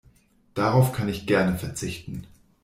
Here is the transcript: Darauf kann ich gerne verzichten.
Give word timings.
Darauf 0.55 0.93
kann 0.93 1.09
ich 1.09 1.27
gerne 1.27 1.59
verzichten. 1.59 2.25